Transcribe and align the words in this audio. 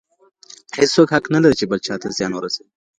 هيڅوک 0.77 1.09
حق 1.15 1.25
نه 1.33 1.39
لري 1.43 1.55
چي 1.59 1.65
بل 1.71 1.79
چا 1.87 1.95
ته 2.01 2.07
زيان 2.17 2.31
ورسوي. 2.35 2.69